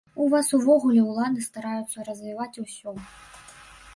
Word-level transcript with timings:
У 0.23 0.27
вас 0.33 0.47
увогуле 0.57 1.01
ўлады 1.09 1.43
стараюцца 1.49 2.07
развіваць 2.09 2.61
ўсё. 2.65 2.89